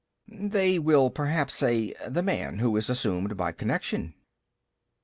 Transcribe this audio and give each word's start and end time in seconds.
B. 0.27 0.47
They 0.47 0.79
will 0.79 1.11
perhaps 1.11 1.53
say, 1.53 1.93
The 2.07 2.23
man 2.23 2.57
who 2.57 2.75
is 2.75 2.89
assumed 2.89 3.37
by 3.37 3.51
connection. 3.51 4.15
A. 4.17 4.19